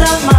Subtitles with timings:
[0.00, 0.37] of my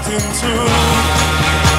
[0.00, 1.69] walked into.